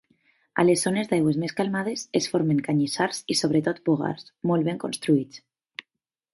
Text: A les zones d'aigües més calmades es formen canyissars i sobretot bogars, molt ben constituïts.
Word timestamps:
A 0.61 0.63
les 0.69 0.85
zones 0.87 1.11
d'aigües 1.11 1.37
més 1.43 1.53
calmades 1.59 2.07
es 2.21 2.29
formen 2.33 2.63
canyissars 2.69 3.21
i 3.35 3.37
sobretot 3.45 3.85
bogars, 3.91 4.29
molt 4.53 4.71
ben 4.71 4.85
constituïts. 4.89 5.43